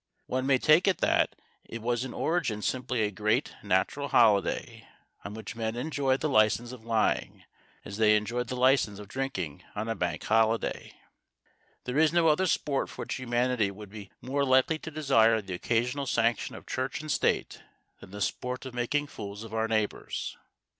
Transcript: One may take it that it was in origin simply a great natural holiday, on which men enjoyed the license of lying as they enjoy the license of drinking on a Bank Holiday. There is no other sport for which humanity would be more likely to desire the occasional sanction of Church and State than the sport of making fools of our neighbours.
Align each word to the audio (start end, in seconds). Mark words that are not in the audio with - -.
One 0.25 0.47
may 0.47 0.57
take 0.57 0.87
it 0.87 0.97
that 1.01 1.35
it 1.63 1.79
was 1.79 2.03
in 2.03 2.11
origin 2.11 2.63
simply 2.63 3.03
a 3.03 3.11
great 3.11 3.53
natural 3.61 4.07
holiday, 4.07 4.87
on 5.23 5.35
which 5.35 5.55
men 5.55 5.75
enjoyed 5.75 6.21
the 6.21 6.27
license 6.27 6.71
of 6.71 6.83
lying 6.83 7.43
as 7.85 7.97
they 7.97 8.15
enjoy 8.15 8.41
the 8.45 8.55
license 8.55 8.97
of 8.97 9.07
drinking 9.07 9.63
on 9.75 9.87
a 9.87 9.93
Bank 9.93 10.23
Holiday. 10.23 10.93
There 11.83 11.99
is 11.99 12.11
no 12.11 12.29
other 12.29 12.47
sport 12.47 12.89
for 12.89 13.03
which 13.03 13.19
humanity 13.19 13.69
would 13.69 13.91
be 13.91 14.09
more 14.21 14.43
likely 14.43 14.79
to 14.79 14.89
desire 14.89 15.39
the 15.39 15.53
occasional 15.53 16.07
sanction 16.07 16.55
of 16.55 16.65
Church 16.65 16.99
and 17.01 17.11
State 17.11 17.61
than 17.99 18.09
the 18.09 18.21
sport 18.21 18.65
of 18.65 18.73
making 18.73 19.05
fools 19.05 19.43
of 19.43 19.53
our 19.53 19.67
neighbours. 19.67 20.35